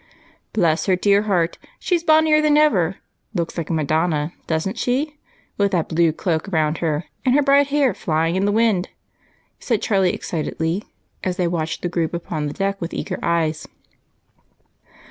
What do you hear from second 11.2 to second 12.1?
as they watched the